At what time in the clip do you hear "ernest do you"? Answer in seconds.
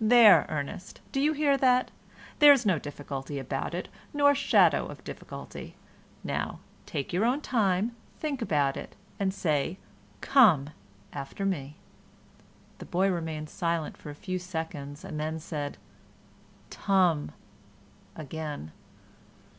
0.48-1.34